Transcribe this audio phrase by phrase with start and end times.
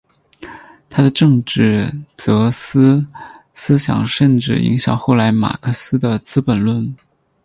[0.89, 3.05] 他的政治哲学
[3.53, 6.91] 思想甚至影响后来马克思的资本论。